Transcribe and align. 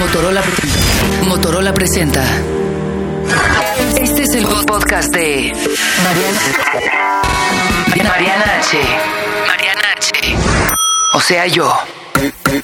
Motorola, 0.00 0.42
Motorola 1.24 1.74
presenta. 1.74 2.24
Este 4.00 4.22
es 4.22 4.34
el 4.34 4.46
podcast 4.46 5.14
de 5.14 5.52
Mariana, 6.02 6.40
Mariana 8.08 8.44
H. 8.60 8.78
Mariana 9.46 9.82
H. 9.94 10.10
O 11.12 11.20
sea, 11.20 11.46
yo. 11.46 11.70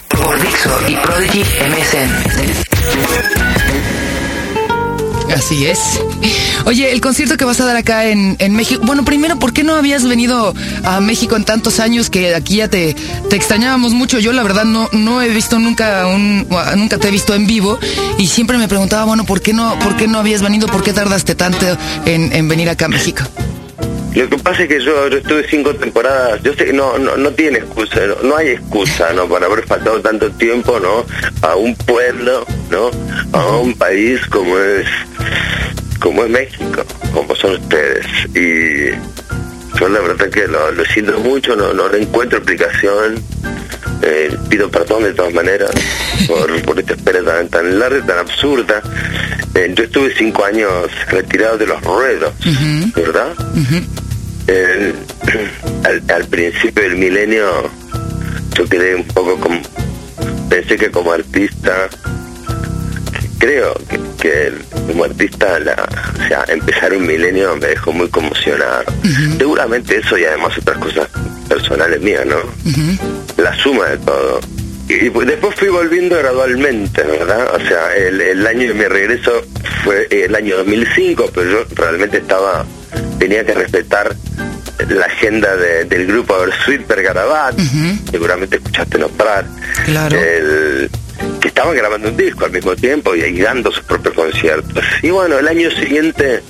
Por 0.09 0.41
Dixo 0.41 0.81
y 0.89 0.97
Prodigy 0.97 1.45
MSN. 1.69 2.11
Así 5.35 5.67
es. 5.67 6.01
Oye, 6.65 6.93
el 6.93 7.01
concierto 7.01 7.37
que 7.37 7.45
vas 7.45 7.61
a 7.61 7.65
dar 7.65 7.77
acá 7.77 8.07
en, 8.07 8.37
en, 8.39 8.55
México. 8.55 8.83
Bueno, 8.85 9.05
primero, 9.05 9.39
¿por 9.39 9.53
qué 9.53 9.65
no 9.65 9.75
habías 9.75 10.05
venido 10.05 10.55
a 10.85 11.01
México 11.01 11.37
en 11.37 11.45
tantos 11.45 11.81
años 11.81 12.11
que 12.11 12.35
aquí 12.35 12.57
ya 12.57 12.69
te, 12.69 12.95
te 13.29 13.37
extrañábamos 13.37 13.93
mucho? 13.93 14.19
Yo, 14.19 14.33
la 14.33 14.43
verdad, 14.43 14.65
no, 14.65 14.89
no 14.93 15.23
he 15.23 15.29
visto 15.29 15.59
nunca 15.59 16.07
un, 16.07 16.47
nunca 16.77 16.99
te 16.99 17.09
he 17.09 17.11
visto 17.11 17.35
en 17.35 17.47
vivo 17.47 17.79
y 18.19 18.27
siempre 18.29 18.59
me 18.59 18.69
preguntaba, 18.69 19.05
bueno, 19.05 19.25
¿por 19.25 19.41
qué 19.41 19.53
no, 19.53 19.79
por 19.81 19.97
qué 19.97 20.07
no 20.07 20.19
habías 20.19 20.43
venido? 20.43 20.69
¿Por 20.69 20.83
qué 20.83 20.93
tardaste 20.93 21.35
tanto 21.35 21.67
en, 22.05 22.33
en 22.33 22.49
venir 22.49 22.69
acá 22.69 22.87
a 22.87 22.89
México? 22.89 23.23
Lo 24.17 24.31
que 24.31 24.39
pasa 24.39 24.63
es 24.63 24.69
que 24.71 24.81
yo, 24.83 25.09
estuve 25.09 25.47
cinco 25.47 25.75
temporadas, 25.75 26.43
yo 26.43 26.55
sé 26.55 26.65
que 26.65 26.73
no, 26.73 26.97
no, 26.97 27.19
no 27.19 27.31
tiene 27.33 27.59
excusa, 27.59 28.01
no, 28.23 28.35
hay 28.35 28.49
excusa, 28.49 29.13
¿no? 29.13 29.29
Para 29.29 29.45
haber 29.45 29.67
faltado 29.67 30.01
tanto 30.01 30.31
tiempo, 30.33 30.81
¿no? 30.81 31.05
A 31.47 31.55
un 31.55 31.77
pueblo, 31.77 32.47
¿no? 32.71 32.91
A 33.33 33.47
un 33.59 33.75
país 33.75 34.25
como 34.29 34.59
es, 34.59 34.87
como 36.01 36.25
es 36.25 36.31
México, 36.31 36.83
como 37.13 37.37
son 37.37 37.57
ustedes. 37.57 38.07
Y 38.35 38.91
yo 39.79 39.89
la 39.91 40.01
verdad 40.01 40.31
que 40.31 40.49
lo, 40.49 40.85
siento 40.87 41.19
mucho, 41.21 41.55
no, 41.55 41.75
no 41.75 41.93
encuentro 41.95 42.39
explicación. 42.39 43.23
Eh, 44.03 44.35
pido 44.49 44.71
perdón 44.71 45.05
de 45.05 45.15
todas 45.15 45.33
maneras 45.33 45.71
por, 46.27 46.63
por 46.63 46.79
esta 46.79 46.95
espera 46.95 47.23
tan, 47.23 47.49
tan 47.49 47.79
larga, 47.79 48.07
tan 48.07 48.19
absurda. 48.21 48.83
Eh, 49.55 49.73
yo 49.75 49.85
estuve 49.85 50.15
cinco 50.17 50.43
años 50.45 50.71
retirado 51.09 51.59
de 51.59 51.67
los 51.67 51.83
ruedos, 51.83 52.33
¿verdad? 52.95 53.35
Al, 56.09 56.25
principio 56.27 56.83
del 56.83 56.97
milenio 56.97 57.71
yo 58.55 58.69
quedé 58.69 58.95
un 58.95 59.05
poco 59.05 59.39
como 59.39 59.61
pensé 60.49 60.77
que 60.77 60.91
como 60.91 61.13
artista 61.13 61.89
creo 63.39 63.75
que, 64.21 64.53
como 64.87 65.05
artista 65.05 65.59
la, 65.61 65.75
o 65.75 66.29
sea 66.29 66.45
empezar 66.49 66.93
un 66.95 67.07
milenio 67.07 67.57
me 67.57 67.69
dejó 67.69 67.93
muy 67.93 68.09
conmocionado. 68.09 68.85
Seguramente 69.39 69.99
eso 69.99 70.17
y 70.19 70.25
además 70.25 70.57
otras 70.59 70.79
cosas 70.79 71.09
personales 71.49 72.01
mías 72.01 72.25
no 72.27 72.37
la 73.37 73.55
suma 73.57 73.87
de 73.87 73.99
todo. 73.99 74.41
Y 74.89 75.09
después 75.09 75.55
fui 75.57 75.69
volviendo 75.69 76.17
gradualmente, 76.17 77.03
¿verdad? 77.03 77.55
O 77.57 77.61
sea, 77.67 77.97
el, 77.97 78.21
el 78.21 78.47
año 78.47 78.69
de 78.69 78.75
mi 78.75 78.85
regreso 78.85 79.43
fue 79.83 80.07
el 80.11 80.35
año 80.35 80.59
2005, 80.59 81.31
pero 81.35 81.51
yo 81.51 81.67
realmente 81.75 82.19
estaba, 82.19 82.65
tenía 83.19 83.45
que 83.45 83.55
respetar 83.55 84.15
la 84.89 85.07
agenda 85.07 85.57
del 85.57 86.07
grupo 86.07 86.39
Versuit 86.39 86.87
Bergarabat, 86.87 87.59
seguramente 88.11 88.57
escuchaste 88.57 88.99
nombrar, 88.99 89.47
claro. 89.85 90.17
Que 91.41 91.49
estaban 91.49 91.75
grabando 91.75 92.09
un 92.09 92.17
disco 92.17 92.45
al 92.45 92.53
mismo 92.53 92.75
tiempo 92.77 93.15
y, 93.15 93.41
dando 93.41 93.71
sus 93.73 93.85
propios 93.85 94.15
conciertos. 94.15 94.85
Y 95.03 95.11
bueno, 95.11 95.39
el 95.39 95.49
año 95.49 95.71
siguiente 95.71 96.43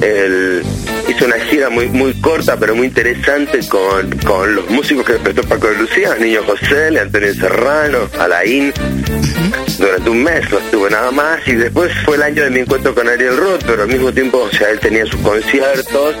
el, 0.00 0.62
hizo 1.08 1.24
una 1.24 1.38
gira 1.46 1.70
muy 1.70 1.88
muy 1.88 2.12
corta 2.20 2.56
pero 2.58 2.74
muy 2.74 2.86
interesante 2.86 3.60
con, 3.68 4.10
con 4.18 4.54
los 4.54 4.68
músicos 4.70 5.06
que 5.06 5.12
respetó 5.14 5.42
Paco 5.42 5.68
de 5.68 5.76
Lucía, 5.76 6.14
Niño 6.16 6.42
José, 6.44 6.98
Antonio 6.98 7.34
Serrano, 7.34 8.10
Alain. 8.18 8.72
Durante 9.78 10.10
un 10.10 10.22
mes 10.22 10.50
no 10.50 10.58
estuvo 10.58 10.88
nada 10.88 11.10
más 11.10 11.46
y 11.46 11.54
después 11.54 11.92
fue 12.04 12.16
el 12.16 12.22
año 12.22 12.44
de 12.44 12.50
mi 12.50 12.60
encuentro 12.60 12.94
con 12.94 13.08
Ariel 13.08 13.36
Roth, 13.36 13.62
pero 13.66 13.82
al 13.82 13.88
mismo 13.88 14.12
tiempo, 14.12 14.38
o 14.38 14.50
sea, 14.50 14.70
él 14.70 14.80
tenía 14.80 15.04
sus 15.06 15.20
conciertos 15.20 16.16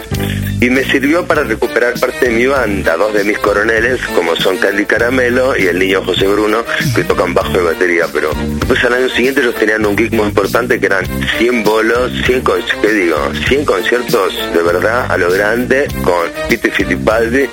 y 0.60 0.70
me 0.70 0.84
sirvió 0.84 1.26
para 1.26 1.42
recuperar 1.42 1.98
parte 2.00 2.26
de 2.26 2.30
mi 2.30 2.46
banda, 2.46 2.96
dos 2.96 3.12
de 3.12 3.24
mis 3.24 3.38
coroneles, 3.38 4.00
como 4.14 4.34
son 4.36 4.56
Candy 4.56 4.86
Caramelo 4.86 5.56
y 5.56 5.66
el 5.66 5.78
niño 5.78 6.02
José 6.04 6.26
Bruno, 6.26 6.64
que 6.94 7.04
tocan 7.04 7.34
bajo 7.34 7.52
de 7.52 7.62
batería, 7.62 8.06
pero 8.12 8.30
después 8.34 8.82
al 8.84 8.94
año 8.94 9.08
siguiente 9.10 9.40
ellos 9.40 9.54
tenían 9.54 9.84
un 9.84 9.96
gig 9.96 10.12
muy 10.12 10.26
importante 10.26 10.80
que 10.80 10.86
eran 10.86 11.04
100 11.38 11.64
bolos, 11.64 12.12
100, 12.24 12.42
¿qué 12.80 12.92
digo? 12.92 13.16
100 13.48 13.64
conciertos 13.64 14.34
de 14.54 14.62
verdad 14.62 15.10
a 15.10 15.16
lo 15.16 15.30
grande 15.30 15.88
con 16.02 16.30
Pete 16.48 16.70
Fittipaldi, 16.70 17.48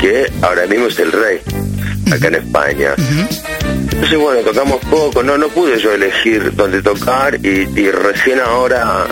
que 0.00 0.30
ahora 0.42 0.66
mismo 0.66 0.86
es 0.86 0.98
el 0.98 1.12
rey 1.12 1.40
acá 2.12 2.28
en 2.28 2.34
España. 2.34 2.94
Entonces 3.92 4.18
bueno, 4.18 4.40
tocamos 4.42 4.80
poco, 4.90 5.22
no, 5.22 5.38
no 5.38 5.48
pude 5.48 5.78
yo 5.78 5.92
elegir 5.92 6.54
dónde 6.54 6.82
tocar 6.82 7.36
y, 7.36 7.68
y 7.74 7.90
recién 7.90 8.40
ahora 8.40 9.06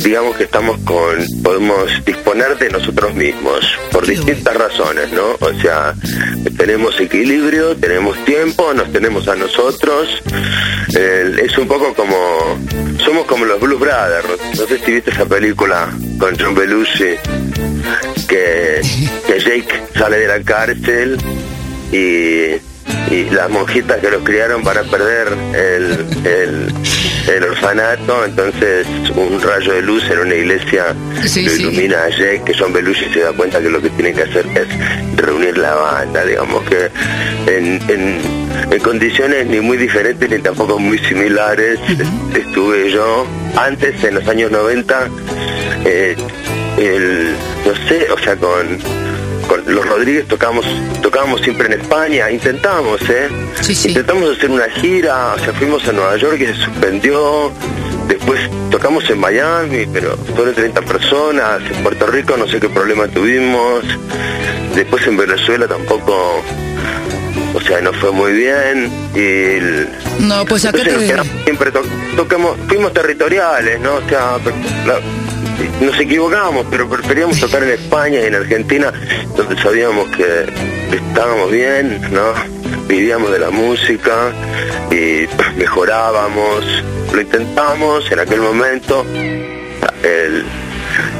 digamos 0.00 0.36
que 0.36 0.44
estamos 0.44 0.78
con, 0.80 1.18
podemos 1.42 2.04
disponer 2.04 2.58
de 2.58 2.70
nosotros 2.70 3.14
mismos 3.14 3.60
por 3.90 4.06
distintas 4.06 4.56
razones, 4.56 5.12
¿no? 5.12 5.36
O 5.40 5.52
sea, 5.60 5.94
tenemos 6.56 6.98
equilibrio, 7.00 7.76
tenemos 7.76 8.16
tiempo, 8.24 8.72
nos 8.74 8.92
tenemos 8.92 9.26
a 9.28 9.36
nosotros. 9.36 10.08
es 10.94 11.58
un 11.58 11.68
poco 11.68 11.94
como, 11.94 12.58
somos 13.04 13.26
como 13.26 13.44
los 13.44 13.60
Blues 13.60 13.80
Brothers. 13.80 14.56
No 14.58 14.66
sé 14.66 14.78
si 14.78 14.92
viste 14.92 15.10
esa 15.10 15.26
película 15.26 15.90
con 16.18 16.38
John 16.38 16.54
Belushi, 16.54 17.16
que, 18.28 18.80
que 19.26 19.40
Jake 19.40 19.82
sale 19.94 20.18
de 20.18 20.28
la 20.28 20.42
cárcel 20.42 21.18
y 21.92 22.71
y 23.10 23.24
las 23.30 23.50
monjitas 23.50 23.98
que 24.00 24.10
los 24.10 24.22
criaron 24.22 24.62
para 24.62 24.82
perder 24.84 25.28
el, 25.54 26.72
el, 27.28 27.44
orfanato, 27.44 28.24
entonces 28.24 28.86
un 29.14 29.40
rayo 29.40 29.72
de 29.72 29.82
luz 29.82 30.04
en 30.10 30.18
una 30.20 30.34
iglesia 30.34 30.94
lo 30.94 31.52
ilumina 31.52 32.04
a 32.04 32.08
Jake, 32.08 32.42
que 32.46 32.54
John 32.58 32.72
Belushi 32.72 33.12
se 33.12 33.20
da 33.20 33.32
cuenta 33.32 33.60
que 33.60 33.68
lo 33.68 33.80
que 33.80 33.90
tienen 33.90 34.14
que 34.14 34.22
hacer 34.22 34.46
es 34.54 35.16
reunir 35.16 35.58
la 35.58 35.74
banda, 35.74 36.24
digamos 36.24 36.62
que 36.64 36.90
en, 37.46 37.80
en, 37.88 38.80
condiciones 38.80 39.46
ni 39.46 39.60
muy 39.60 39.76
diferentes 39.76 40.28
ni 40.28 40.38
tampoco 40.38 40.78
muy 40.78 40.98
similares 40.98 41.78
estuve 42.34 42.90
yo. 42.90 43.26
Antes 43.56 44.02
en 44.02 44.14
los 44.14 44.26
años 44.26 44.50
90 44.50 45.08
eh, 45.84 46.16
el, 46.78 47.34
no 47.66 47.88
sé, 47.88 48.10
o 48.10 48.18
sea, 48.18 48.36
con 48.36 48.78
los 49.56 49.86
Rodríguez 49.86 50.26
tocábamos, 50.26 50.66
tocábamos 51.02 51.40
siempre 51.40 51.66
en 51.66 51.80
España, 51.80 52.30
intentamos, 52.30 53.00
¿eh? 53.08 53.28
Intentamos 53.84 54.36
hacer 54.36 54.50
una 54.50 54.68
gira, 54.68 55.34
o 55.34 55.38
sea, 55.38 55.52
fuimos 55.52 55.86
a 55.88 55.92
Nueva 55.92 56.16
York 56.16 56.38
y 56.40 56.46
se 56.46 56.54
suspendió, 56.54 57.52
después 58.08 58.40
tocamos 58.70 59.08
en 59.10 59.18
Miami, 59.18 59.86
pero 59.92 60.16
fueron 60.34 60.54
30 60.54 60.82
personas, 60.82 61.62
en 61.70 61.82
Puerto 61.82 62.06
Rico 62.06 62.36
no 62.36 62.48
sé 62.48 62.60
qué 62.60 62.68
problema 62.68 63.06
tuvimos, 63.08 63.84
después 64.74 65.06
en 65.06 65.16
Venezuela 65.16 65.66
tampoco, 65.66 66.42
o 67.54 67.60
sea, 67.60 67.80
no 67.80 67.92
fue 67.92 68.10
muy 68.12 68.32
bien, 68.32 68.90
y... 69.14 70.22
No, 70.22 70.44
pues 70.44 70.64
acá 70.64 70.78
Siempre 71.44 71.72
tocamos, 72.16 72.56
fuimos 72.68 72.92
territoriales, 72.92 73.80
¿no? 73.80 73.94
O 73.96 74.08
sea, 74.08 74.38
nos 75.80 75.98
equivocábamos, 75.98 76.66
pero 76.70 76.88
preferíamos 76.88 77.38
tocar 77.38 77.62
en 77.62 77.70
España 77.70 78.20
y 78.20 78.24
en 78.24 78.34
Argentina, 78.34 78.92
donde 79.36 79.60
sabíamos 79.60 80.08
que 80.16 80.46
estábamos 80.94 81.50
bien, 81.50 82.00
¿no? 82.12 82.32
Vivíamos 82.86 83.30
de 83.30 83.38
la 83.38 83.50
música 83.50 84.32
y 84.90 85.26
mejorábamos, 85.56 86.64
lo 87.12 87.20
intentamos 87.20 88.10
en 88.10 88.18
aquel 88.18 88.40
momento. 88.40 89.04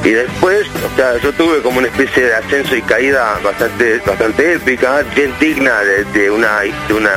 y 0.03 0.09
después, 0.09 0.67
o 0.91 0.95
sea, 0.95 1.17
yo 1.17 1.31
tuve 1.33 1.61
como 1.61 1.79
una 1.79 1.87
especie 1.87 2.25
de 2.25 2.35
ascenso 2.35 2.75
y 2.75 2.81
caída 2.81 3.39
bastante, 3.43 3.99
bastante 4.05 4.53
épica, 4.53 5.03
bien 5.15 5.33
digna 5.39 5.79
de, 6.13 6.29
una, 6.29 6.59
de 6.59 6.93
una 6.93 7.11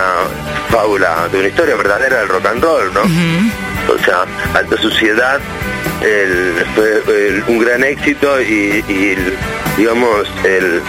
fábula, 0.71 1.29
de 1.31 1.39
una 1.39 1.49
historia 1.49 1.77
verdadera 1.77 2.21
del 2.21 2.29
rock 2.29 2.47
and 2.47 2.63
roll, 2.63 2.95
¿no? 2.95 3.03
O 3.89 3.99
sea, 4.05 4.25
alta 4.55 4.77
suciedad 4.79 5.41
fue 6.75 7.43
un 7.49 7.59
gran 7.59 7.83
éxito 7.85 8.41
y, 8.41 8.83
digamos, 9.77 10.29
el, 10.45 10.81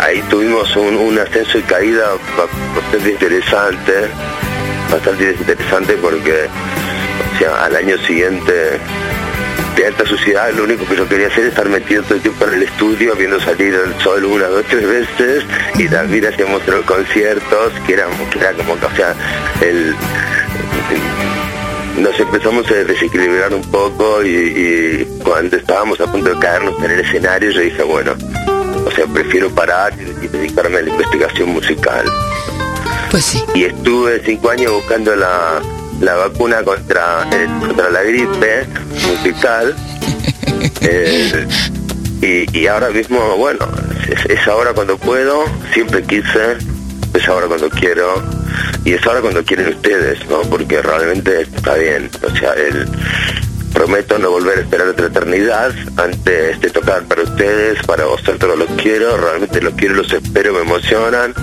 ahí 0.00 0.22
tuvimos 0.28 0.74
un, 0.76 1.18
ascenso 1.18 1.58
y 1.58 1.62
caída 1.62 2.10
bastante 2.74 3.10
interesante, 3.10 3.92
bastante 4.90 5.36
interesante 5.38 5.94
porque, 5.94 6.48
o 7.34 7.38
sea, 7.38 7.64
al 7.64 7.76
año 7.76 7.96
siguiente 7.98 8.78
de 9.76 9.86
alta 9.86 10.06
sociedad, 10.06 10.50
lo 10.52 10.64
único 10.64 10.86
que 10.86 10.96
yo 10.96 11.06
quería 11.06 11.26
hacer 11.26 11.44
es 11.44 11.50
estar 11.50 11.68
metido 11.68 12.02
todo 12.04 12.14
el 12.14 12.22
tiempo 12.22 12.46
en 12.46 12.54
el 12.54 12.62
estudio, 12.62 13.14
viendo 13.14 13.38
salir 13.40 13.74
el 13.74 14.02
sol 14.02 14.24
una, 14.24 14.46
dos, 14.46 14.64
tres 14.70 14.88
veces, 14.88 15.44
y 15.78 15.86
también 15.88 16.26
hacíamos 16.26 16.66
los 16.66 16.84
conciertos, 16.86 17.72
que 17.86 17.92
era, 17.92 18.06
que 18.30 18.38
era 18.38 18.52
como 18.52 18.78
que, 18.80 18.86
o 18.86 18.96
sea, 18.96 19.14
el 19.60 19.94
nos 21.98 22.18
empezamos 22.20 22.70
a 22.70 22.74
desequilibrar 22.74 23.54
un 23.54 23.62
poco 23.62 24.24
y, 24.24 25.06
cuando 25.24 25.56
estábamos 25.56 26.00
a 26.00 26.10
punto 26.10 26.30
de 26.30 26.38
caernos 26.38 26.74
en 26.82 26.90
el 26.90 27.00
escenario 27.00 27.50
yo 27.50 27.60
dije, 27.60 27.82
bueno, 27.82 28.12
o 28.84 28.90
sea, 28.90 29.06
prefiero 29.06 29.50
parar 29.50 29.94
y, 29.98 30.26
dedicarme 30.26 30.78
a 30.78 30.82
la 30.82 30.90
investigación 30.90 31.50
musical. 31.50 32.06
Pues 33.10 33.24
sí. 33.24 33.44
Y 33.54 33.64
estuve 33.64 34.22
cinco 34.24 34.50
años 34.50 34.72
buscando 34.72 35.16
la, 35.16 35.60
la 36.00 36.14
vacuna 36.14 36.62
contra, 36.62 37.26
eh, 37.32 37.48
contra 37.60 37.90
la 37.90 38.02
gripe 38.02 38.66
musical. 39.08 39.74
Eh, 40.88 41.46
y, 42.22 42.58
y 42.58 42.66
ahora 42.68 42.90
mismo, 42.90 43.18
bueno, 43.36 43.66
es, 44.08 44.24
es 44.26 44.46
ahora 44.46 44.72
cuando 44.72 44.96
puedo, 44.96 45.44
siempre 45.72 46.02
quise, 46.04 46.56
es 47.12 47.28
ahora 47.28 47.48
cuando 47.48 47.68
quiero 47.68 48.22
y 48.84 48.92
es 48.92 49.06
ahora 49.06 49.20
cuando 49.20 49.44
quieren 49.44 49.68
ustedes, 49.68 50.26
¿no? 50.28 50.42
Porque 50.42 50.82
realmente 50.82 51.42
está 51.42 51.74
bien, 51.74 52.10
o 52.22 52.36
sea, 52.36 52.52
el 52.54 52.86
prometo 53.72 54.18
no 54.18 54.30
volver 54.30 54.58
a 54.58 54.60
esperar 54.62 54.88
otra 54.88 55.06
eternidad 55.06 55.70
antes 55.96 56.60
de 56.60 56.70
tocar 56.70 57.02
para 57.04 57.22
ustedes, 57.22 57.84
para 57.86 58.06
vosotros 58.06 58.58
los 58.58 58.70
quiero, 58.80 59.16
realmente 59.18 59.60
los 59.60 59.74
quiero, 59.74 59.96
los 59.96 60.12
espero, 60.12 60.54
me 60.54 60.60
emocionan 60.60 61.34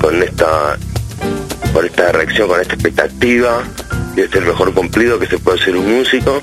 con 0.00 0.22
esta 0.22 0.78
con 1.72 1.84
esta 1.84 2.12
reacción, 2.12 2.48
con 2.48 2.60
esta 2.60 2.72
expectativa 2.72 3.62
y 4.16 4.22
este 4.22 4.38
es 4.38 4.44
el 4.44 4.48
mejor 4.48 4.72
cumplido 4.72 5.18
que 5.18 5.26
se 5.26 5.38
puede 5.38 5.60
hacer 5.60 5.76
un 5.76 5.98
músico 5.98 6.40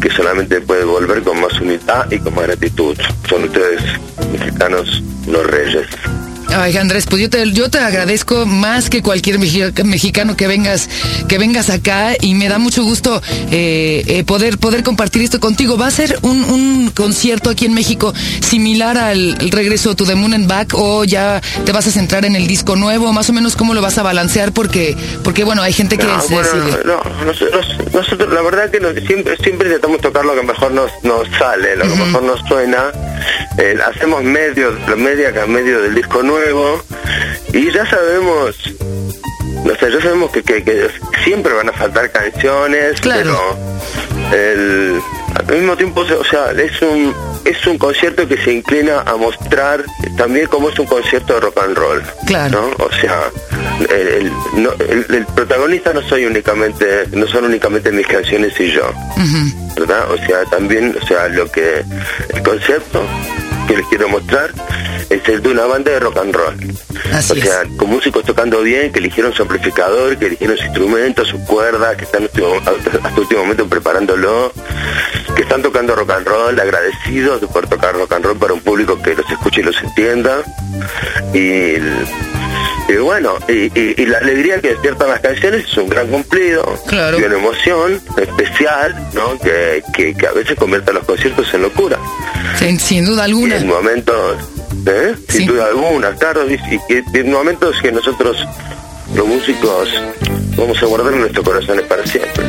que 0.00 0.10
solamente 0.10 0.62
puede 0.62 0.84
volver 0.84 1.22
con 1.22 1.38
más 1.38 1.52
unidad 1.60 2.10
y 2.10 2.18
con 2.18 2.34
más 2.34 2.46
gratitud. 2.46 2.96
Son 3.28 3.44
ustedes 3.44 3.82
mexicanos 4.32 5.02
los 5.26 5.46
reyes. 5.46 5.86
Ay, 6.52 6.76
Andrés, 6.76 7.06
pues 7.08 7.22
yo 7.22 7.30
te, 7.30 7.52
yo 7.52 7.70
te 7.70 7.78
agradezco 7.78 8.44
más 8.44 8.90
que 8.90 9.02
cualquier 9.02 9.38
mexi- 9.38 9.84
mexicano 9.84 10.36
que 10.36 10.48
vengas, 10.48 10.88
que 11.28 11.38
vengas 11.38 11.70
acá 11.70 12.14
y 12.20 12.34
me 12.34 12.48
da 12.48 12.58
mucho 12.58 12.82
gusto 12.82 13.22
eh, 13.52 14.02
eh, 14.06 14.24
poder, 14.24 14.58
poder 14.58 14.82
compartir 14.82 15.22
esto 15.22 15.38
contigo. 15.38 15.78
¿Va 15.78 15.86
a 15.86 15.90
ser 15.92 16.18
un, 16.22 16.42
un 16.44 16.90
concierto 16.90 17.50
aquí 17.50 17.66
en 17.66 17.72
México 17.74 18.12
similar 18.40 18.98
al 18.98 19.36
regreso 19.50 19.94
to 19.94 20.04
the 20.04 20.16
Moon 20.16 20.34
and 20.34 20.48
Back 20.48 20.72
o 20.74 21.04
ya 21.04 21.40
te 21.64 21.70
vas 21.70 21.86
a 21.86 21.90
centrar 21.92 22.24
en 22.24 22.34
el 22.34 22.48
disco 22.48 22.74
nuevo? 22.74 23.12
Más 23.12 23.30
o 23.30 23.32
menos 23.32 23.54
cómo 23.54 23.72
lo 23.72 23.80
vas 23.80 23.98
a 23.98 24.02
balancear 24.02 24.50
porque, 24.52 24.96
porque 25.22 25.44
bueno, 25.44 25.62
hay 25.62 25.72
gente 25.72 25.98
que 25.98 26.04
No, 26.04 26.20
se 26.20 26.34
bueno, 26.34 26.48
sigue. 26.50 26.78
no, 26.84 27.24
nosotros, 27.24 27.66
nosotros 27.92 28.32
la 28.34 28.42
verdad 28.42 28.68
que 28.70 28.80
nos- 28.80 28.94
siempre, 29.06 29.36
siempre 29.36 29.68
intentamos 29.68 30.00
tocar 30.00 30.24
lo 30.24 30.34
que 30.34 30.42
mejor 30.42 30.72
nos, 30.72 30.90
nos 31.04 31.28
sale, 31.38 31.76
lo 31.76 31.84
que 31.84 31.94
mejor 31.94 32.22
nos 32.24 32.40
suena. 32.48 32.90
Eh, 33.60 33.78
hacemos 33.86 34.22
medio, 34.22 34.72
media 34.96 35.32
medio 35.46 35.82
del 35.82 35.94
disco 35.94 36.22
nuevo 36.22 36.82
y 37.52 37.70
ya 37.70 37.84
sabemos, 37.84 38.56
no 39.64 39.74
sé, 39.76 39.90
ya 39.92 40.00
sabemos 40.00 40.30
que, 40.30 40.42
que, 40.42 40.62
que 40.64 40.88
siempre 41.24 41.52
van 41.52 41.68
a 41.68 41.72
faltar 41.72 42.10
canciones, 42.10 42.98
Claro. 43.02 43.58
pero 44.30 44.36
el, 44.42 45.00
al 45.34 45.46
mismo 45.56 45.76
tiempo, 45.76 46.00
o 46.00 46.24
sea, 46.24 46.52
es 46.52 46.80
un 46.82 47.14
es 47.44 47.66
un 47.66 47.78
concierto 47.78 48.28
que 48.28 48.36
se 48.36 48.52
inclina 48.52 49.00
a 49.00 49.16
mostrar 49.16 49.82
también 50.16 50.46
cómo 50.46 50.68
es 50.68 50.78
un 50.78 50.84
concierto 50.86 51.34
de 51.34 51.40
rock 51.40 51.58
and 51.64 51.76
roll. 51.76 52.02
Claro. 52.26 52.70
¿no? 52.78 52.84
O 52.84 52.92
sea, 52.92 53.30
el, 53.90 54.08
el- 54.08 54.32
no- 54.62 54.72
el- 54.78 55.06
el 55.14 55.26
protagonista 55.34 55.92
no 55.94 56.02
soy 56.02 56.26
únicamente, 56.26 57.06
no 57.12 57.26
son 57.26 57.44
únicamente 57.46 57.90
mis 57.92 58.06
canciones 58.06 58.58
y 58.60 58.70
yo. 58.72 58.90
¿verdad? 59.76 60.10
O 60.10 60.16
sea, 60.26 60.44
también, 60.50 60.94
o 61.02 61.06
sea, 61.06 61.28
lo 61.28 61.50
que 61.50 61.82
el 62.34 62.42
concepto 62.42 63.02
que 63.70 63.76
les 63.76 63.86
quiero 63.86 64.08
mostrar 64.08 64.52
es 65.08 65.28
el 65.28 65.42
de 65.42 65.48
una 65.48 65.64
banda 65.64 65.92
de 65.92 66.00
rock 66.00 66.16
and 66.18 66.34
roll. 66.34 66.56
Así 67.12 67.32
o 67.32 67.36
sea, 67.36 67.62
es. 67.62 67.68
con 67.76 67.88
músicos 67.88 68.24
tocando 68.24 68.62
bien, 68.62 68.92
que 68.92 68.98
eligieron 68.98 69.32
su 69.32 69.42
amplificador, 69.42 70.16
que 70.18 70.26
eligieron 70.26 70.56
su 70.56 70.64
instrumento, 70.64 71.24
su 71.24 71.38
cuerda, 71.44 71.96
que 71.96 72.04
están 72.04 72.24
hasta, 72.24 73.08
hasta 73.08 73.20
último 73.20 73.42
momento 73.42 73.68
preparándolo, 73.68 74.52
que 75.36 75.42
están 75.42 75.62
tocando 75.62 75.94
rock 75.94 76.10
and 76.10 76.26
roll, 76.26 76.58
agradecidos 76.58 77.40
de 77.40 77.46
poder 77.46 77.68
tocar 77.68 77.94
rock 77.94 78.12
and 78.12 78.24
roll 78.24 78.38
para 78.38 78.54
un 78.54 78.60
público 78.60 79.00
que 79.00 79.14
los 79.14 79.30
escuche 79.30 79.60
y 79.60 79.64
los 79.64 79.80
entienda. 79.82 80.42
Y, 81.32 81.74
y 82.92 82.96
bueno, 82.96 83.34
y, 83.48 83.52
y- 83.78 83.94
y 83.98 84.06
la 84.06 84.18
alegría 84.18 84.60
que 84.60 84.68
despiertan 84.70 85.08
las 85.08 85.20
canciones 85.20 85.64
es 85.64 85.76
un 85.76 85.88
gran 85.88 86.08
cumplido 86.08 86.64
Claro. 86.86 87.18
y 87.18 87.22
una 87.22 87.36
emoción 87.36 88.00
especial, 88.16 89.08
¿no? 89.12 89.38
Que, 89.38 89.82
que, 89.94 90.14
que 90.14 90.26
a 90.26 90.32
veces 90.32 90.56
convierte 90.58 90.90
a 90.90 90.94
los 90.94 91.04
conciertos 91.04 91.52
en 91.54 91.62
locura. 91.62 91.98
Sin, 92.58 92.78
sin 92.80 93.04
duda 93.04 93.22
Y 93.22 93.30
alguna. 93.30 93.56
en 93.56 93.66
momentos, 93.66 94.36
¿eh? 94.86 95.14
sin 95.28 95.40
Sí. 95.42 95.46
duda 95.46 95.66
alguna, 95.66 96.14
claro, 96.16 96.44
y 96.50 96.58
en 97.14 97.30
momentos 97.30 97.76
que 97.80 97.92
nosotros, 97.92 98.36
los 99.14 99.26
músicos, 99.26 99.88
vamos 100.56 100.82
a 100.82 100.86
guardar 100.86 101.12
en 101.14 101.20
nuestros 101.20 101.44
corazones 101.44 101.84
para 101.86 102.06
siempre. 102.06 102.44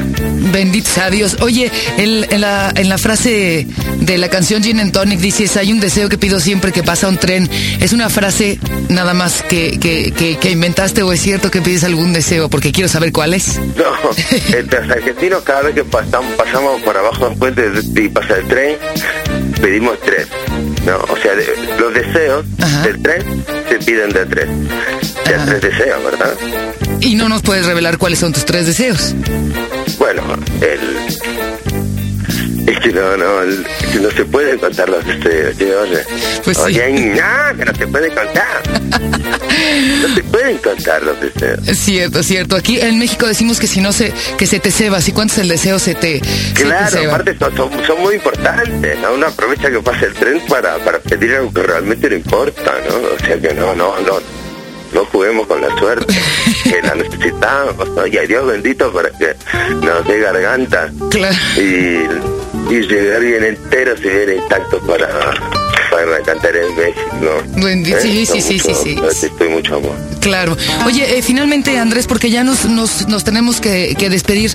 Bendito 0.51 0.89
sea 0.89 1.09
Dios. 1.09 1.37
Oye, 1.41 1.71
el- 1.97 2.27
en, 2.29 2.41
la, 2.41 2.71
en 2.75 2.89
la 2.89 2.97
frase 2.97 3.67
de 3.99 4.17
la 4.17 4.29
canción 4.29 4.63
Gin 4.63 4.79
and 4.79 4.91
Tonic 4.91 5.19
dices, 5.19 5.55
hay 5.57 5.71
un 5.71 5.79
deseo 5.79 6.09
que 6.09 6.17
pido 6.17 6.39
siempre 6.39 6.71
que 6.71 6.83
pasa 6.83 7.07
un 7.07 7.17
tren. 7.17 7.49
¿Es 7.79 7.93
una 7.93 8.09
frase 8.09 8.59
nada 8.89 9.13
más 9.13 9.43
que, 9.43 9.79
que, 9.79 10.11
que, 10.11 10.37
que 10.37 10.51
inventaste 10.51 11.03
o 11.03 11.13
es 11.13 11.21
cierto 11.21 11.49
que 11.51 11.61
pides 11.61 11.83
algún 11.83 12.11
deseo? 12.13 12.49
Porque 12.49 12.71
quiero 12.71 12.89
saber 12.89 13.11
cuál 13.11 13.33
es. 13.33 13.59
No, 13.81 13.85
los 14.11 14.89
argentinos 14.91 15.41
cada 15.43 15.61
vez 15.63 15.75
que 15.75 15.83
pasamos, 15.83 16.33
pasamos 16.35 16.81
por 16.83 16.95
abajo 16.97 17.29
de 17.29 17.35
puente 17.35 17.71
y 17.95 18.09
pasa 18.09 18.35
el 18.37 18.47
tren, 18.47 18.77
pedimos 19.61 19.97
tres. 20.01 20.27
¿no? 20.85 20.97
O 20.97 21.17
sea, 21.17 21.33
de- 21.35 21.55
los 21.79 21.93
deseos 21.93 22.45
Ajá. 22.59 22.81
del 22.83 23.01
tren 23.01 23.43
se 23.69 23.75
piden 23.79 24.09
de 24.11 24.25
tres. 24.25 24.47
Ajá. 25.25 25.45
tres 25.45 25.61
deseos, 25.61 26.03
¿verdad? 26.03 26.33
Y 27.01 27.15
no 27.15 27.27
nos 27.29 27.41
puedes 27.41 27.65
revelar 27.65 27.97
cuáles 27.97 28.19
son 28.19 28.31
tus 28.33 28.45
tres 28.45 28.65
deseos. 28.67 29.13
Bueno, 29.97 30.21
el... 30.61 31.07
Es 32.67 32.79
que 32.79 32.89
no, 32.93 33.17
no, 33.17 33.41
el- 33.41 33.65
que 33.91 33.99
no 33.99 34.11
se 34.11 34.23
pueden 34.25 34.57
contar 34.59 34.87
los 34.87 35.03
deseos, 35.05 35.55
¿sí? 35.57 35.63
oye. 35.65 35.99
Pues 36.43 36.57
sí. 36.57 36.63
Oye, 36.63 36.91
no, 36.91 37.57
que 37.57 37.65
no 37.65 37.75
se 37.75 37.87
pueden 37.87 38.13
contar. 38.13 38.61
No 40.01 40.15
se 40.15 40.23
pueden 40.23 40.57
contar 40.59 41.01
los 41.03 41.19
deseos. 41.19 41.67
Es 41.67 41.79
cierto, 41.79 42.19
es 42.19 42.27
cierto. 42.27 42.55
Aquí 42.55 42.79
en 42.79 42.99
México 42.99 43.25
decimos 43.27 43.59
que 43.59 43.65
si 43.67 43.81
no 43.81 43.91
se, 43.91 44.13
que 44.37 44.45
se 44.45 44.59
te 44.59 44.71
ceba, 44.71 45.01
si 45.01 45.11
cuánto 45.11 45.33
es 45.33 45.39
el 45.39 45.47
deseo 45.49 45.79
se 45.79 45.95
te, 45.95 46.19
se 46.23 46.53
te 46.53 46.63
Claro, 46.63 46.99
aparte 47.09 47.35
son, 47.37 47.55
son, 47.57 47.71
son 47.85 48.01
muy 48.01 48.15
importantes, 48.15 48.99
¿no? 48.99 49.13
Uno 49.13 49.25
aprovecha 49.27 49.69
que 49.71 49.79
pasa 49.79 50.05
el 50.05 50.13
tren 50.13 50.39
para, 50.47 50.77
para 50.77 50.99
pedir 50.99 51.33
algo 51.35 51.51
que 51.51 51.63
realmente 51.63 52.09
le 52.09 52.17
importa, 52.17 52.73
¿no? 52.87 52.95
O 52.95 53.25
sea 53.25 53.39
que 53.39 53.53
no, 53.55 53.75
no, 53.75 53.99
no, 54.01 54.19
no 54.93 55.05
juguemos 55.05 55.47
con 55.47 55.61
la 55.61 55.75
suerte, 55.77 56.13
que 56.63 56.81
la 56.81 56.95
necesitamos. 56.95 57.87
Y 58.11 58.17
a 58.17 58.21
Dios 58.23 58.45
bendito 58.47 58.91
para 58.91 59.09
que 59.11 59.35
nos 59.81 60.05
dé 60.07 60.19
garganta 60.19 60.91
Claro. 61.09 61.35
y, 61.57 62.73
y 62.73 62.81
llegar 62.87 63.21
bien 63.21 63.43
enteros 63.43 63.99
y 63.99 64.09
bien 64.09 64.37
intactos 64.41 64.81
para, 64.87 65.07
para 65.91 66.19
cantar 66.25 66.55
en 66.55 66.75
México. 66.75 67.43
Bendi- 67.55 67.97
sí, 67.99 68.25
Con 68.25 68.35
sí, 68.35 68.41
sí, 68.41 68.53
mucho- 68.69 68.83
sí, 68.83 68.97
sí. 69.13 69.25
Estoy 69.27 69.49
mucho 69.49 69.75
amor. 69.75 69.95
Claro. 70.21 70.55
Oye, 70.85 71.17
eh, 71.17 71.21
finalmente, 71.23 71.77
Andrés, 71.79 72.05
porque 72.07 72.29
ya 72.29 72.43
nos, 72.43 72.65
nos, 72.65 73.07
nos 73.07 73.23
tenemos 73.23 73.59
que, 73.59 73.95
que 73.97 74.09
despedir. 74.09 74.51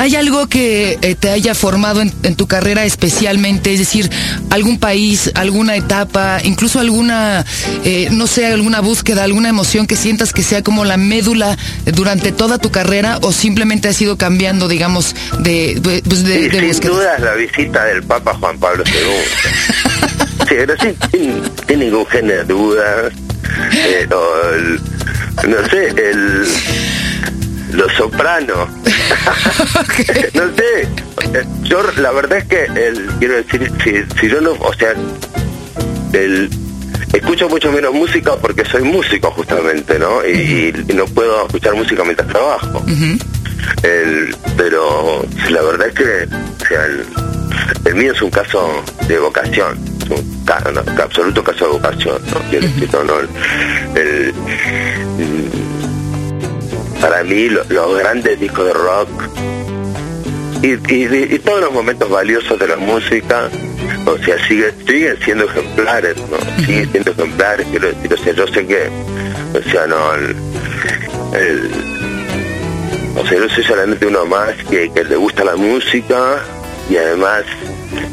¿Hay 0.00 0.16
algo 0.16 0.46
que 0.48 0.98
eh, 1.02 1.14
te 1.14 1.28
haya 1.28 1.54
formado 1.54 2.00
en, 2.00 2.10
en 2.22 2.34
tu 2.34 2.46
carrera 2.46 2.86
especialmente? 2.86 3.74
Es 3.74 3.80
decir, 3.80 4.10
algún 4.48 4.78
país, 4.78 5.30
alguna 5.34 5.76
etapa, 5.76 6.38
incluso 6.42 6.80
alguna, 6.80 7.44
eh, 7.84 8.08
no 8.10 8.26
sé, 8.26 8.46
alguna 8.46 8.80
búsqueda, 8.80 9.24
alguna 9.24 9.50
emoción 9.50 9.86
que 9.86 9.96
sientas 9.96 10.32
que 10.32 10.42
sea 10.42 10.62
como 10.62 10.86
la 10.86 10.96
médula 10.96 11.58
durante 11.84 12.32
toda 12.32 12.56
tu 12.56 12.70
carrera 12.70 13.18
o 13.20 13.30
simplemente 13.30 13.88
has 13.88 14.00
ido 14.00 14.16
cambiando, 14.16 14.68
digamos, 14.68 15.14
de, 15.40 15.74
de, 15.78 16.02
pues, 16.02 16.24
de- 16.24 16.34
Sí, 16.44 16.48
de 16.48 16.50
sin 16.60 16.68
búsqueda? 16.68 16.92
duda 16.92 17.18
la 17.18 17.34
visita 17.34 17.84
del 17.84 18.02
Papa 18.02 18.34
Juan 18.40 18.58
Pablo 18.58 18.82
II. 18.86 20.48
sí, 20.48 20.54
pero 20.56 20.74
sí, 20.80 20.96
sin, 21.12 21.42
sin 21.68 21.78
ningún 21.78 22.06
género 22.06 22.46
de 22.46 22.54
el- 24.56 24.80
no 25.46 25.68
sé, 25.70 25.88
el 25.88 26.46
los 27.72 27.92
sopranos. 27.92 28.68
no 30.34 30.42
sé. 30.56 30.88
Yo 31.62 31.82
la 31.98 32.10
verdad 32.12 32.38
es 32.38 32.44
que 32.44 32.64
el, 32.64 33.06
quiero 33.18 33.34
decir, 33.36 33.70
si, 33.84 34.18
si 34.20 34.28
yo 34.28 34.40
no, 34.40 34.52
o 34.52 34.72
sea, 34.74 34.94
el 36.12 36.50
escucho 37.12 37.48
mucho 37.48 37.70
menos 37.72 37.92
música 37.92 38.36
porque 38.36 38.64
soy 38.64 38.82
músico 38.82 39.30
justamente, 39.32 39.98
¿no? 39.98 40.24
Y, 40.26 40.72
y 40.88 40.92
no 40.94 41.04
puedo 41.06 41.46
escuchar 41.46 41.74
música 41.74 42.02
mientras 42.04 42.28
trabajo. 42.28 42.82
El, 43.82 44.34
pero 44.56 45.24
la 45.50 45.62
verdad 45.62 45.88
es 45.88 45.94
que 45.94 46.04
o 46.62 46.66
sea, 46.66 46.84
el, 46.86 47.04
el 47.84 47.94
mío 47.94 48.12
es 48.12 48.22
un 48.22 48.30
caso 48.30 48.82
de 49.06 49.18
vocación, 49.18 49.78
es 50.02 50.10
un, 50.10 50.44
ca- 50.44 50.62
no, 50.72 50.80
absoluto 51.02 51.42
caso 51.44 51.66
de 51.66 51.70
vocación. 51.72 52.22
¿no? 52.32 52.40
Quiero 52.50 52.66
decir, 52.66 52.88
no, 52.92 53.04
no, 53.04 53.14
el- 53.20 54.34
para 57.00 57.22
mí 57.24 57.48
lo- 57.48 57.64
los 57.68 57.98
grandes 57.98 58.38
discos 58.40 58.66
de 58.66 58.72
rock 58.72 59.08
y, 60.62 60.72
y- 60.92 61.28
y 61.34 61.38
todos 61.38 61.60
los 61.60 61.72
momentos 61.72 62.08
valiosos 62.10 62.58
de 62.58 62.68
la 62.68 62.76
música, 62.76 63.48
o 64.06 64.18
sea, 64.18 64.36
sigue- 64.46 64.72
siguen 64.86 65.16
siendo 65.24 65.44
ejemplares, 65.44 66.16
¿no? 66.16 66.64
Siguen 66.66 66.90
siendo 66.90 67.10
ejemplares, 67.12 67.66
quiero 67.70 67.88
decir, 67.88 68.12
o 68.12 68.16
sea, 68.18 68.32
yo 68.34 68.46
sé 68.48 68.66
que, 68.66 68.88
o 69.58 69.70
sea, 69.70 69.86
no, 69.86 70.14
el- 70.14 70.36
el, 71.34 71.70
o 73.16 73.26
sea, 73.26 73.38
yo 73.38 73.48
soy 73.48 73.64
solamente 73.64 74.06
uno 74.06 74.26
más 74.26 74.52
que, 74.68 74.90
que 74.92 75.04
le 75.04 75.16
gusta 75.16 75.44
la 75.44 75.56
música 75.56 76.38
y 76.90 76.96
además, 76.96 77.44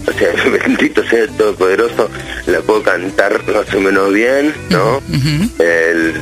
o 0.07 0.11
sea, 0.17 0.29
bendito 0.65 1.03
sea 1.09 1.23
el 1.23 1.29
Todopoderoso, 1.31 2.09
la 2.47 2.61
puedo 2.61 2.81
cantar 2.83 3.43
más 3.53 3.73
o 3.73 3.79
menos 3.81 4.13
bien, 4.13 4.53
¿no? 4.69 5.01
El- 5.59 6.13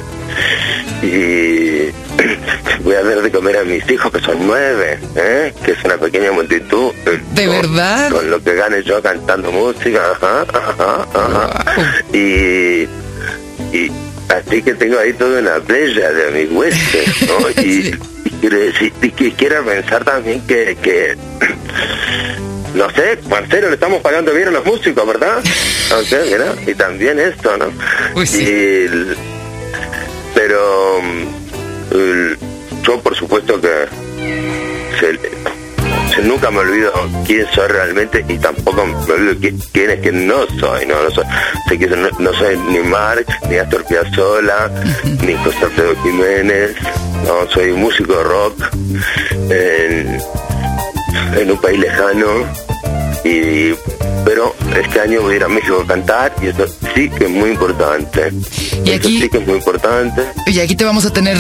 y 1.05 1.91
voy 2.83 2.95
a 2.95 3.03
dar 3.03 3.21
de 3.21 3.31
comer 3.31 3.57
a 3.57 3.63
mis 3.63 3.89
hijos 3.89 4.11
que 4.11 4.19
son 4.21 4.37
nueve, 4.45 4.99
¿eh? 5.15 5.53
que 5.63 5.71
es 5.71 5.83
una 5.83 5.97
pequeña 5.97 6.31
multitud. 6.31 6.93
¿De 7.33 7.47
verdad? 7.47 8.11
Con 8.11 8.29
lo 8.29 8.41
que 8.43 8.55
gane 8.55 8.83
yo 8.83 9.01
cantando 9.01 9.51
música, 9.51 10.11
ajá, 10.11 10.45
ajá, 10.53 11.07
ajá. 11.13 11.65
Y, 12.13 12.87
y 13.71 13.91
así 14.29 14.61
que 14.61 14.73
tengo 14.73 14.97
ahí 14.99 15.13
toda 15.13 15.39
una 15.39 15.59
playa 15.59 16.11
de 16.11 16.31
mis 16.31 16.51
huesos, 16.51 17.21
¿no? 17.27 17.61
Y, 17.61 17.91
quiero 18.41 18.59
decir, 18.59 18.93
y 19.01 19.31
quiero 19.31 19.63
pensar 19.63 20.03
también 20.03 20.41
que, 20.45 20.77
que 20.81 21.15
no 22.75 22.89
sé, 22.91 23.17
Marcelo, 23.29 23.69
le 23.69 23.75
estamos 23.75 24.01
pagando 24.01 24.33
bien 24.33 24.49
a 24.49 24.51
los 24.51 24.65
músicos, 24.65 25.07
¿verdad? 25.07 25.41
Y 26.67 26.73
también 26.73 27.19
esto, 27.19 27.55
¿no? 27.57 27.67
Pues 28.13 28.31
sí. 28.31 28.43
Y 28.43 29.34
pero 30.55 31.01
mm, 31.01 32.83
yo 32.83 33.01
por 33.01 33.15
supuesto 33.15 33.59
que 33.59 33.87
nunca 36.23 36.49
me 36.49 36.59
olvido 36.59 36.93
quién 37.27 37.45
soy 37.53 37.67
realmente 37.67 38.23
y 38.27 38.37
tampoco 38.37 38.85
me 38.85 39.13
olvido 39.13 39.35
quién, 39.73 39.89
es 39.89 39.99
que 39.99 40.11
no 40.13 40.47
soy, 40.59 40.85
no, 40.85 40.95
no 41.03 41.11
soy, 41.11 41.25
no, 42.19 42.33
soy 42.33 42.57
ni 42.69 42.79
Marx, 42.79 43.25
ni 43.49 43.57
Astor 43.57 43.83
Piazzolla, 43.85 44.71
ni 45.25 45.33
José 45.33 45.65
Alfredo 45.65 45.95
Jiménez, 46.03 46.75
no, 47.25 47.49
soy 47.51 47.73
músico 47.73 48.23
rock 48.23 48.57
en, 49.49 50.17
en 51.37 51.51
un 51.51 51.57
país 51.59 51.79
lejano 51.79 52.27
y 53.25 53.73
pero 54.23 54.55
este 54.75 54.99
año 54.99 55.21
voy 55.21 55.33
a 55.33 55.37
ir 55.37 55.43
a 55.43 55.47
México 55.47 55.81
a 55.83 55.87
cantar 55.87 56.33
y 56.41 56.47
eso 56.47 56.67
sí 56.93 57.09
que 57.09 57.25
es 57.25 57.29
muy 57.29 57.51
importante. 57.51 58.31
Y 58.83 58.91
aquí, 58.91 59.21
sí 59.21 59.29
que 59.29 59.39
es 59.39 59.47
muy 59.47 59.57
importante. 59.57 60.23
Y 60.47 60.59
aquí 60.59 60.75
te 60.75 60.85
vamos 60.85 61.05
a 61.05 61.13
tener 61.13 61.37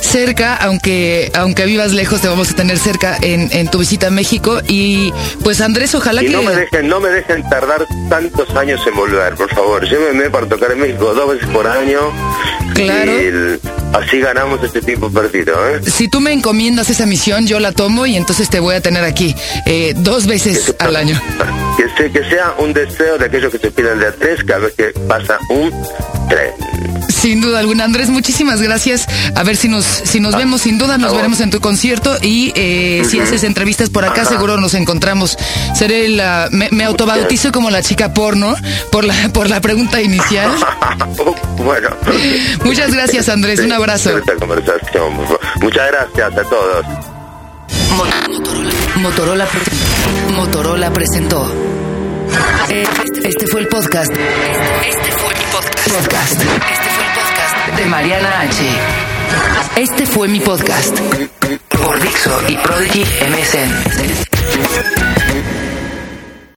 cerca, 0.00 0.56
aunque 0.56 1.32
aunque 1.34 1.64
vivas 1.64 1.92
lejos, 1.92 2.20
te 2.20 2.28
vamos 2.28 2.50
a 2.50 2.54
tener 2.54 2.78
cerca 2.78 3.16
en, 3.20 3.48
en 3.52 3.68
tu 3.68 3.78
visita 3.78 4.08
a 4.08 4.10
México. 4.10 4.60
Y 4.68 5.12
pues 5.42 5.60
Andrés, 5.60 5.94
ojalá 5.94 6.22
y 6.22 6.26
que... 6.26 6.32
no 6.32 6.42
me 6.42 6.54
dejen, 6.54 6.88
no 6.88 7.00
me 7.00 7.08
dejen 7.08 7.48
tardar 7.48 7.86
tantos 8.08 8.54
años 8.56 8.80
en 8.86 8.94
volver, 8.94 9.34
por 9.34 9.52
favor. 9.54 9.88
Llévenme 9.88 10.30
para 10.30 10.46
tocar 10.46 10.72
en 10.72 10.80
México 10.80 11.14
dos 11.14 11.30
veces 11.30 11.48
por 11.48 11.66
año. 11.66 12.00
Claro. 12.74 13.12
Y 13.12 13.60
así 13.94 14.20
ganamos 14.20 14.62
este 14.62 14.82
tiempo 14.82 15.10
perdido, 15.10 15.54
¿eh? 15.68 15.80
Si 15.86 16.08
tú 16.08 16.20
me 16.20 16.32
encomiendas 16.32 16.90
esa 16.90 17.06
misión, 17.06 17.46
yo 17.46 17.60
la 17.60 17.72
tomo 17.72 18.06
y 18.06 18.16
entonces 18.16 18.50
te 18.50 18.60
voy 18.60 18.74
a 18.74 18.80
tener 18.80 19.04
aquí 19.04 19.34
eh, 19.66 19.94
dos 19.96 20.26
veces 20.26 20.74
al 20.78 20.96
año. 20.96 21.20
Que, 21.76 21.88
se, 21.96 22.10
que 22.10 22.28
sea 22.28 22.54
un 22.58 22.72
deseo 22.72 23.18
de 23.18 23.26
aquellos 23.26 23.52
que 23.52 23.58
se 23.58 23.70
piden 23.70 23.98
de 23.98 24.06
a 24.06 24.12
tres 24.12 24.44
cada 24.44 24.60
vez 24.60 24.74
que 24.74 24.92
pasa 25.08 25.38
un 25.48 25.72
tren. 26.28 26.52
Sin 27.24 27.40
duda 27.40 27.58
alguna, 27.60 27.84
Andrés, 27.84 28.10
muchísimas 28.10 28.60
gracias. 28.60 29.06
A 29.34 29.42
ver 29.44 29.56
si 29.56 29.66
nos 29.66 29.86
si 29.86 30.20
nos 30.20 30.34
Ah, 30.34 30.38
vemos, 30.38 30.60
sin 30.60 30.76
duda 30.76 30.98
nos 30.98 31.10
ah, 31.14 31.16
veremos 31.16 31.40
en 31.40 31.48
tu 31.48 31.58
concierto 31.58 32.14
y 32.20 32.52
eh, 32.54 33.02
si 33.08 33.18
haces 33.18 33.44
entrevistas 33.44 33.88
por 33.88 34.04
acá, 34.04 34.20
Ajá. 34.20 34.30
seguro 34.32 34.58
nos 34.58 34.74
encontramos. 34.74 35.38
Seré 35.74 36.10
la 36.10 36.48
me, 36.50 36.68
me 36.70 36.84
autobautizo 36.84 37.50
como 37.50 37.70
la 37.70 37.82
chica 37.82 38.12
porno 38.12 38.54
por 38.92 39.04
la 39.04 39.14
por 39.32 39.48
la 39.48 39.62
pregunta 39.62 40.02
inicial. 40.02 40.50
bueno. 41.56 41.88
Muchas 42.62 42.92
gracias, 42.92 43.30
Andrés. 43.30 43.60
Un 43.60 43.72
abrazo. 43.72 44.10
Muchas 45.62 45.86
gracias 45.90 46.38
a 46.38 46.42
todos. 46.50 46.84
Motorola, 48.96 49.48
Motorola 50.36 50.92
presentó. 50.92 51.50
Este, 52.68 53.28
este 53.28 53.46
fue 53.46 53.60
el 53.60 53.68
podcast. 53.68 54.12
Este, 54.12 54.88
este 54.90 55.12
fue 55.12 55.34
mi 55.34 55.44
podcast. 55.52 55.88
Podcast. 55.90 56.32
Este 56.32 56.44
fue 56.44 56.52
el 56.52 56.58
podcast 56.60 56.93
de 57.76 57.86
Mariana 57.86 58.40
H. 58.40 58.64
Este 59.76 60.06
fue 60.06 60.28
mi 60.28 60.40
podcast. 60.40 60.98
Por 61.70 62.00
Dixo 62.00 62.42
y 62.48 62.56
Prodigy 62.56 63.02
MSN. 63.02 63.70